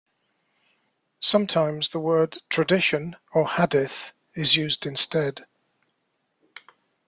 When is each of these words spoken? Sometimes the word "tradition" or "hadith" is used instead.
Sometimes 1.19 1.89
the 1.89 1.99
word 1.99 2.39
"tradition" 2.49 3.15
or 3.33 3.47
"hadith" 3.47 4.13
is 4.33 4.55
used 4.55 4.87
instead. 4.87 5.45